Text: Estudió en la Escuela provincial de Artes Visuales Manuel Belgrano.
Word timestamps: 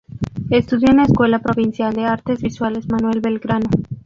Estudió 0.49 0.89
en 0.89 0.97
la 0.97 1.03
Escuela 1.03 1.37
provincial 1.37 1.93
de 1.93 2.05
Artes 2.05 2.41
Visuales 2.41 2.89
Manuel 2.89 3.21
Belgrano. 3.21 3.69